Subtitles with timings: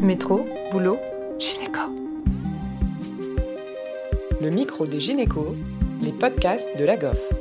[0.00, 0.98] Métro, boulot,
[1.38, 1.80] gynéco.
[4.42, 5.54] Le micro des gynécos,
[6.02, 7.32] les podcasts de la GOF.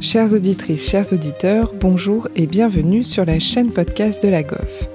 [0.00, 4.88] Chères auditrices, chers auditeurs, bonjour et bienvenue sur la chaîne podcast de la GOF.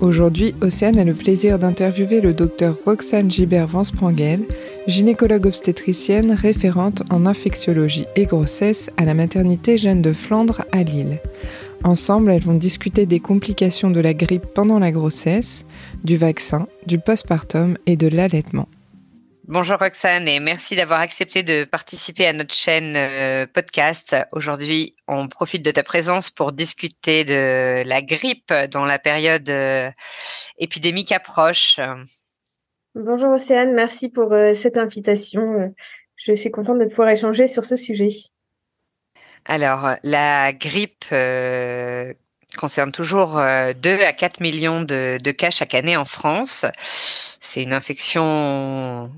[0.00, 4.40] Aujourd'hui, Océane a le plaisir d'interviewer le docteur Roxane Gibert-Vance-Prangel,
[4.86, 11.18] gynécologue obstétricienne référente en infectiologie et grossesse à la maternité Jeanne de Flandre à Lille.
[11.84, 15.64] Ensemble, elles vont discuter des complications de la grippe pendant la grossesse,
[16.04, 18.68] du vaccin, du postpartum et de l'allaitement.
[19.50, 24.14] Bonjour Roxane et merci d'avoir accepté de participer à notre chaîne euh, podcast.
[24.32, 29.90] Aujourd'hui, on profite de ta présence pour discuter de la grippe dont la période euh,
[30.58, 31.80] épidémique approche.
[32.94, 35.72] Bonjour Océane, merci pour euh, cette invitation.
[36.16, 38.10] Je suis contente de pouvoir échanger sur ce sujet.
[39.48, 41.06] Alors, la grippe
[42.56, 43.40] concerne toujours
[43.76, 46.66] 2 à 4 millions de, cas chaque année en France.
[47.40, 49.10] C'est une infection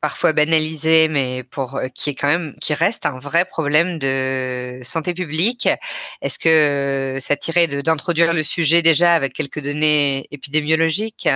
[0.00, 5.14] parfois banalisé, mais euh, qui est quand même qui reste un vrai problème de santé
[5.14, 5.68] publique.
[6.22, 11.28] Est-ce que ça tirait d'introduire le sujet déjà avec quelques données épidémiologiques?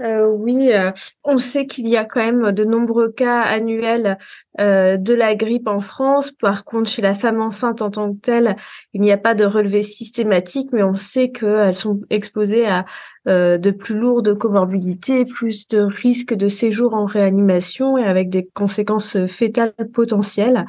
[0.00, 0.92] Euh, oui, euh,
[1.24, 4.18] on sait qu'il y a quand même de nombreux cas annuels
[4.58, 6.30] euh, de la grippe en France.
[6.30, 8.56] Par contre, chez la femme enceinte en tant que telle,
[8.94, 12.84] il n'y a pas de relevé systématique, mais on sait qu'elles sont exposées à
[13.26, 19.26] de plus lourdes comorbidités, plus de risques de séjour en réanimation et avec des conséquences
[19.26, 20.64] fétales potentielles.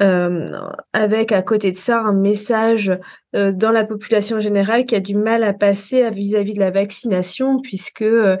[0.00, 0.48] Euh,
[0.92, 2.92] avec à côté de ça un message
[3.34, 7.60] euh, dans la population générale qui a du mal à passer vis-à-vis de la vaccination,
[7.60, 8.36] puisque euh,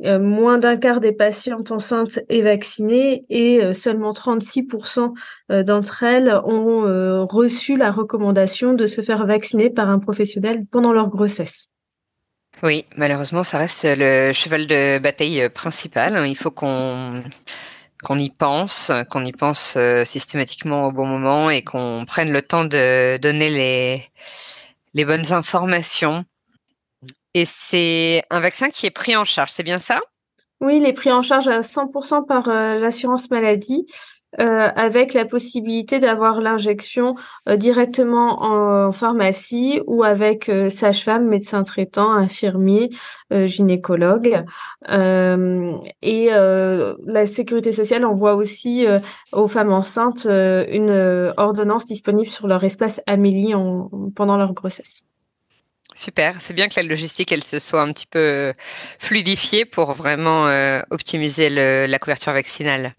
[0.00, 5.12] moins d'un quart des patientes enceintes est vaccinée et seulement 36%
[5.64, 11.08] d'entre elles ont reçu la recommandation de se faire vacciner par un professionnel pendant leur
[11.08, 11.68] grossesse.
[12.64, 16.26] Oui, malheureusement, ça reste le cheval de bataille principal.
[16.26, 17.22] Il faut qu'on
[18.02, 22.42] qu'on y pense, qu'on y pense euh, systématiquement au bon moment et qu'on prenne le
[22.42, 24.10] temps de donner
[24.94, 26.24] les, bonnes informations.
[27.34, 30.00] Et c'est un vaccin qui est pris en charge, c'est bien ça?
[30.60, 33.86] Oui, il est pris en charge à 100% par euh, l'assurance maladie
[34.40, 37.16] euh, avec la possibilité d'avoir l'injection
[37.50, 42.88] euh, directement en, pharmacie ou avec euh, sage-femme, médecin traitant, infirmier,
[43.30, 44.44] gynécologue.
[44.88, 48.86] et la sécurité sociale envoie aussi
[49.32, 55.02] aux femmes enceintes une ordonnance disponible sur leur espace Amélie en, pendant leur grossesse.
[55.94, 58.52] Super, c'est bien que la logistique elle se soit un petit peu
[58.98, 60.46] fluidifiée pour vraiment
[60.90, 62.94] optimiser le, la couverture vaccinale.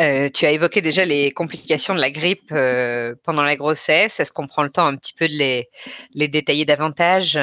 [0.00, 4.20] Euh, tu as évoqué déjà les complications de la grippe euh, pendant la grossesse.
[4.20, 7.38] Est-ce qu'on prend le temps un petit peu de les, détailler davantage?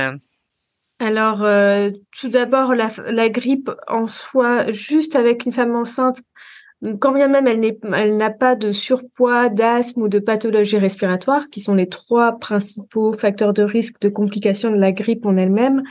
[0.99, 6.19] Alors, euh, tout d'abord, la, la, grippe en soi, juste avec une femme enceinte,
[6.99, 11.61] quand bien même elle, elle n'a pas de surpoids, d'asthme ou de pathologie respiratoire, qui
[11.61, 15.83] sont les trois principaux facteurs de risque de complications de la grippe en elle-même,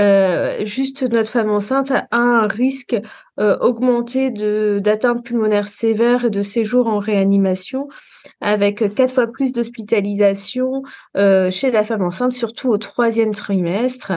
[0.00, 2.96] euh, juste notre femme enceinte a un risque
[3.38, 4.30] euh, augmenté
[4.80, 7.88] d'atteinte pulmonaire sévère et de séjour en réanimation,
[8.40, 10.82] avec quatre fois plus d'hospitalisation
[11.16, 14.12] euh, chez la femme enceinte, surtout au troisième trimestre.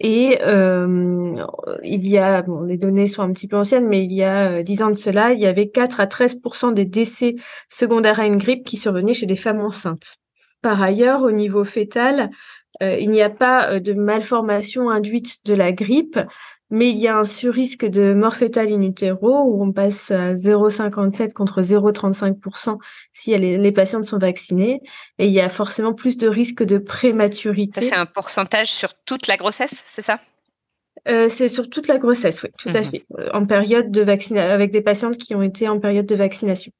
[0.00, 1.44] Et euh,
[1.82, 4.62] il y a, bon, les données sont un petit peu anciennes, mais il y a
[4.62, 7.34] dix ans de cela, il y avait 4 à 13% des décès
[7.68, 10.18] secondaires à une grippe qui survenaient chez des femmes enceintes.
[10.62, 12.30] Par ailleurs, au niveau fœtal,
[12.80, 16.18] il n'y a pas euh, de malformation induite de la grippe,
[16.70, 20.34] mais il y a un surrisque de mort fétale in utero où on passe à
[20.34, 22.78] 0,57 contre 0,35%
[23.10, 24.80] si les, les patientes sont vaccinées.
[25.18, 27.80] Et il y a forcément plus de risque de prématurité.
[27.80, 30.20] Ça, c'est un pourcentage sur toute la grossesse, c'est ça?
[31.06, 32.84] Euh, c'est sur toute la grossesse, oui, tout à mhm.
[32.84, 33.06] fait.
[33.32, 36.72] En période de vaccination, avec des patientes qui ont été en période de vaccination.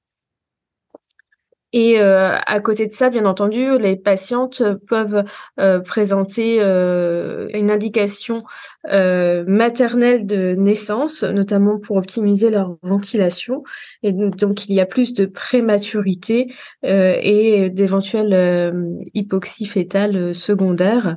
[1.72, 5.24] Et euh, à côté de ça, bien entendu, les patientes peuvent
[5.60, 8.42] euh, présenter euh, une indication
[8.90, 13.62] maternelle de naissance, notamment pour optimiser leur ventilation.
[14.02, 16.50] Et donc, il y a plus de prématurité
[16.82, 18.72] et d'éventuelles
[19.12, 21.16] hypoxie fétale secondaires.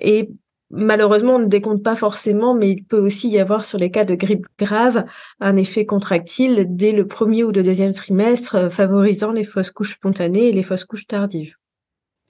[0.00, 0.30] Et
[0.70, 4.04] Malheureusement, on ne décompte pas forcément, mais il peut aussi y avoir sur les cas
[4.04, 5.06] de grippe grave
[5.40, 9.94] un effet contractile dès le premier ou le deuxième trimestre, euh, favorisant les fausses couches
[9.94, 11.54] spontanées et les fausses couches tardives.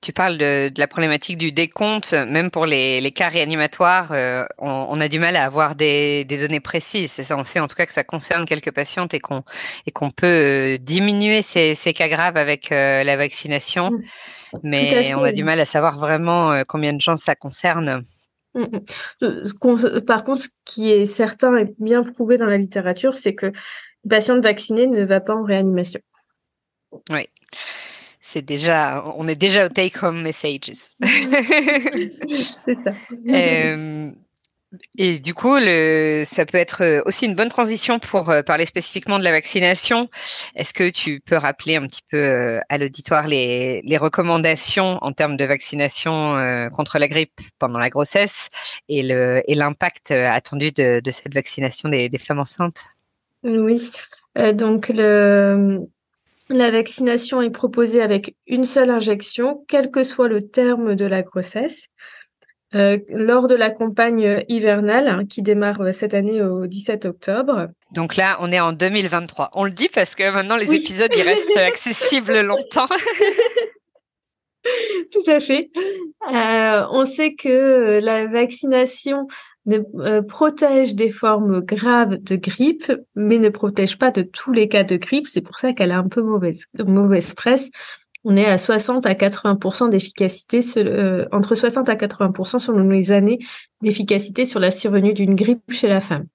[0.00, 5.08] Tu parles de, la problématique du décompte, même pour les, cas réanimatoires, euh, on, a
[5.08, 7.10] du mal à avoir des, données précises.
[7.10, 9.42] C'est ça, on sait en tout cas que ça concerne quelques patientes et qu'on
[9.86, 14.58] et qu'on peut euh, diminuer ces, cas graves avec la vaccination, mmh.
[14.62, 18.04] mais on a du mal à savoir vraiment combien de gens ça concerne.
[18.58, 18.80] Mm,
[19.22, 20.00] mm.
[20.02, 24.08] Par contre, ce qui est certain et bien prouvé dans la littérature, c'est que le
[24.08, 26.00] patient vacciné ne va pas en réanimation.
[27.10, 27.26] Oui.
[28.20, 30.60] C'est déjà, on est déjà au take-home messages.
[31.00, 32.10] c'est
[32.84, 32.92] ça.
[33.28, 34.10] Euh,
[34.98, 35.56] et du coup,
[36.24, 40.10] ça peut être euh, aussi une bonne transition pour euh, parler spécifiquement de la vaccination.
[40.54, 45.36] Est-ce que tu peux rappeler un petit peu euh, à l'auditoire les, recommandations en termes
[45.36, 48.48] de vaccination contre la grippe pendant la grossesse
[48.88, 52.84] et l'impact attendu de, cette vaccination des, femmes enceintes?
[53.42, 53.90] Oui,
[54.54, 61.06] donc la vaccination est proposée avec une seule injection, quel que soit le terme de
[61.06, 61.88] la grossesse.
[62.74, 67.68] Euh, lors de la campagne hivernale hein, qui démarre euh, cette année au 17 octobre.
[67.92, 69.52] Donc là, on est en 2023.
[69.54, 72.84] On le dit parce que maintenant les épisodes ils restent accessibles longtemps.
[75.12, 75.70] Tout à fait.
[76.30, 79.26] Euh, on sait que la vaccination
[79.64, 84.84] ne, protège des formes graves de grippe, mais ne protège pas de tous les cas
[84.84, 85.26] de grippe.
[85.26, 87.70] C'est pour ça qu'elle a un peu mauvaise, mauvaise presse
[88.30, 93.38] on est à 60 à 80% d'efficacité, euh, entre 60 à 80% selon les années
[93.80, 96.26] d'efficacité sur la survenue d'une grippe chez la femme.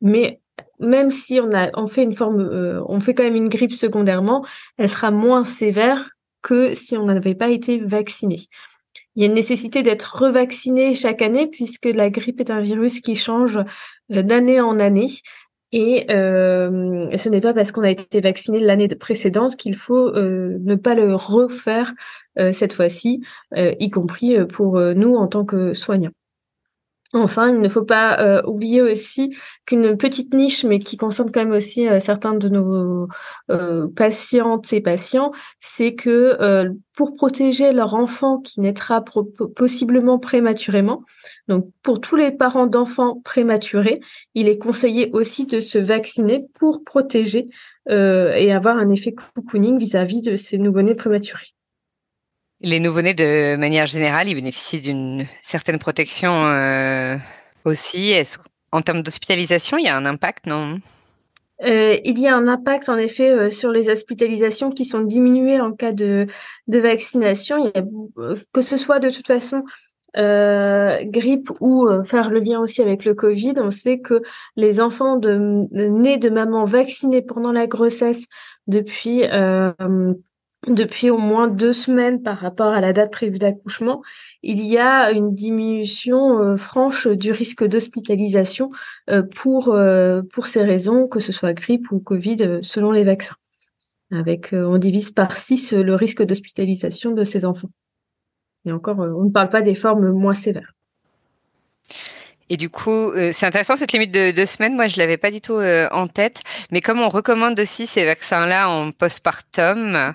[0.00, 0.40] Mais
[0.80, 4.44] même si on a, fait une forme, euh, on fait quand même une grippe secondairement,
[4.76, 6.10] elle sera moins sévère
[6.42, 8.38] que si on n'avait pas été vacciné.
[9.14, 12.98] Il y a une nécessité d'être revacciné chaque année puisque la grippe est un virus
[12.98, 15.12] qui change euh, d'année en année.
[15.72, 20.58] Et euh, ce n'est pas parce qu'on a été vacciné l'année précédente qu'il faut euh,
[20.60, 21.92] ne pas le refaire
[22.38, 23.22] euh, cette fois-ci,
[23.54, 26.12] y compris pour nous en tant que soignants.
[27.18, 29.34] Enfin, il ne faut pas euh, oublier aussi
[29.64, 33.08] qu'une petite niche, mais qui concerne quand même aussi euh, certains de nos
[33.50, 36.36] euh, patientes et patients, c'est que
[36.94, 39.02] pour protéger leur enfant qui naîtra
[39.54, 41.04] possiblement prématurément,
[41.48, 44.00] donc pour tous les parents d'enfants prématurés,
[44.34, 47.48] il est conseillé aussi de se vacciner pour protéger
[47.88, 51.55] et avoir un effet cocooning vis-à-vis de ces nouveau-nés prématurés.
[52.60, 57.16] Les nouveau-nés, de manière générale, ils bénéficient d'une certaine protection euh,
[57.64, 58.10] aussi.
[58.10, 58.38] Est-ce
[58.72, 60.78] en termes d'hospitalisation, il y a un impact, non?
[61.62, 65.60] Euh, il y a un impact en effet euh, sur les hospitalisations qui sont diminuées
[65.60, 66.26] en cas de,
[66.66, 67.72] vaccination.
[68.52, 69.62] que ce soit de toute façon
[70.14, 74.22] grippe ou faire le lien aussi avec le Covid, on sait que
[74.56, 78.24] les enfants nés de mamans vaccinées pendant la grossesse
[78.66, 79.24] depuis
[80.66, 84.02] depuis au moins deux semaines par rapport à la date prévue d'accouchement,
[84.42, 88.70] il y a une diminution euh, franche du risque d'hospitalisation
[89.10, 93.36] euh, pour, euh, pour ces raisons, que ce soit grippe ou Covid, selon les vaccins.
[94.12, 97.70] Avec, on divise par six le risque d'hospitalisation de ces enfants.
[98.64, 100.75] Et encore, on ne parle pas des formes moins sévères.
[102.48, 104.76] Et du coup, c'est intéressant cette limite de deux semaines.
[104.76, 105.58] Moi, je l'avais pas du tout
[105.90, 106.42] en tête.
[106.70, 110.14] Mais comme on recommande aussi ces vaccins-là en postpartum,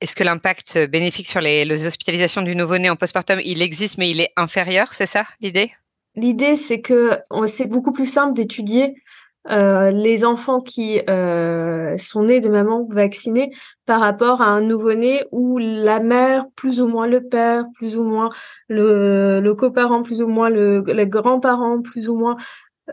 [0.00, 4.20] est-ce que l'impact bénéfique sur les, hospitalisations du nouveau-né en postpartum, il existe, mais il
[4.20, 5.70] est inférieur, c'est ça l'idée?
[6.14, 8.94] L'idée, c'est que c'est beaucoup plus simple d'étudier
[9.50, 13.50] euh, les enfants qui euh, sont nés de maman vaccinée
[13.86, 18.04] par rapport à un nouveau-né où la mère, plus ou moins le père, plus ou
[18.04, 18.30] moins
[18.68, 22.36] le, le coparent, plus ou moins le, le grand-parent, plus ou moins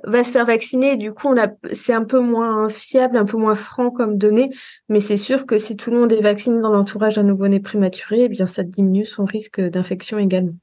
[0.04, 0.98] va se faire vacciner.
[0.98, 4.50] du coup, on a, c'est un peu moins fiable, un peu moins franc comme données.
[4.90, 8.24] Mais c'est sûr que si tout le monde est vacciné dans l'entourage d'un nouveau-né prématuré,
[8.24, 10.54] eh bien, ça diminue son risque d'infection également.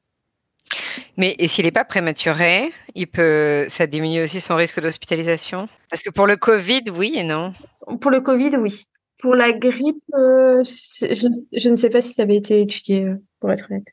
[1.16, 5.68] Mais et s'il n'est pas prématuré, il peut, ça diminue aussi son risque d'hospitalisation?
[5.90, 7.52] Parce que pour le Covid, oui et non
[8.00, 8.84] Pour le Covid, oui.
[9.20, 13.22] Pour la grippe, euh, je, je, ne sais pas si ça avait été étudié, euh,
[13.40, 13.86] pour être honnête.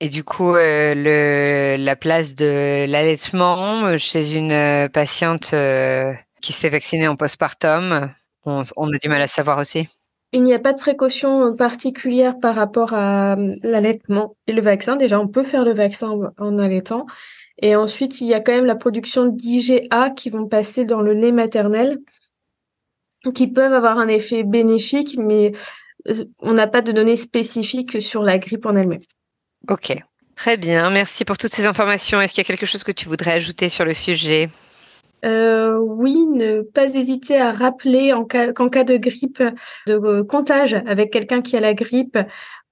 [0.00, 5.54] Et du coup, euh, le, la place de l'allaitement chez une euh, patiente
[6.42, 8.12] qui se fait vacciner en postpartum,
[8.44, 9.88] on, on, a du mal à savoir aussi.
[10.32, 14.94] Il n'y a pas de précaution particulière par rapport à l'allaitement et le vaccin.
[14.94, 17.06] Déjà, on peut faire le vaccin en allaitant.
[17.58, 21.14] Et ensuite, il y a quand même la production d'IGA qui vont passer dans le
[21.14, 21.98] lait maternel,
[23.34, 25.52] qui peuvent avoir un effet bénéfique, mais
[26.38, 29.00] on n'a pas de données spécifiques sur la grippe en elle-même.
[29.68, 29.92] Ok,
[30.36, 30.90] très bien.
[30.90, 32.20] Merci pour toutes ces informations.
[32.20, 34.48] Est-ce qu'il y a quelque chose que tu voudrais ajouter sur le sujet?
[35.24, 38.14] Euh, oui, ne pas hésiter à rappeler
[38.54, 39.42] qu'en cas de grippe,
[39.86, 42.18] de euh, comptage avec quelqu'un qui a la grippe,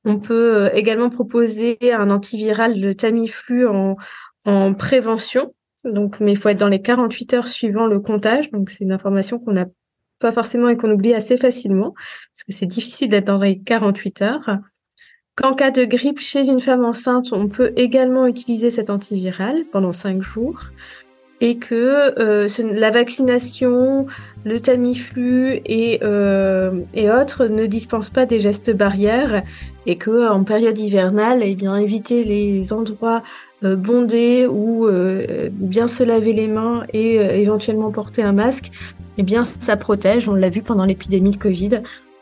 [0.04, 3.96] on peut euh, également proposer un antiviral, de Tamiflu, en,
[4.44, 5.54] en prévention.
[5.84, 8.50] Donc, mais il faut être dans les 48 heures suivant le comptage.
[8.50, 9.66] Donc, c'est une information qu'on n'a
[10.18, 11.94] pas forcément et qu'on oublie assez facilement
[12.34, 14.58] parce que c'est difficile d'être dans les 48 heures
[15.36, 19.92] qu'en cas de grippe chez une femme enceinte, on peut également utiliser cet antiviral pendant
[19.92, 20.64] cinq jours
[21.40, 24.06] et que euh, la vaccination,
[24.44, 29.42] le Tamiflu et, euh, et autres ne dispensent pas des gestes barrières
[29.86, 33.22] et que en période hivernale, eh bien éviter les endroits
[33.64, 34.88] euh, bondés ou
[35.52, 38.70] bien se laver les mains et éventuellement porter un masque,
[39.16, 40.28] eh bien ça protège.
[40.28, 41.80] On l'a vu pendant l'épidémie de Covid.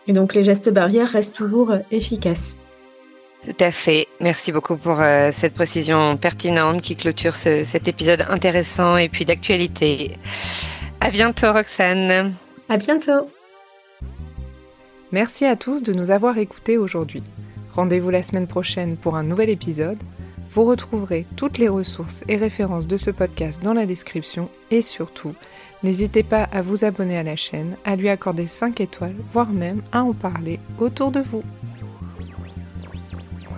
[0.08, 2.56] Et donc les gestes barrières restent toujours efficaces.
[3.45, 4.09] Tout à fait.
[4.21, 10.16] Merci beaucoup pour euh, cette précision pertinente qui clôture cet épisode intéressant et puis d'actualité.
[11.00, 12.35] À bientôt, Roxane.
[12.69, 13.31] À bientôt.
[15.12, 17.23] Merci à tous de nous avoir écoutés aujourd'hui.
[17.73, 19.99] Rendez-vous la semaine prochaine pour un nouvel épisode.
[20.50, 25.35] Vous retrouverez toutes les ressources et références de ce podcast dans la description et surtout,
[25.83, 29.83] n'hésitez pas à vous abonner à la chaîne, à lui accorder 5 étoiles, voire même
[29.93, 31.43] à en parler autour de vous.